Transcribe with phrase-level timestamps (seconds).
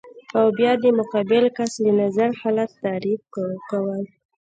[0.37, 3.21] او بیا د مقابل کس له نظره حالت تعریف
[3.69, 4.03] کول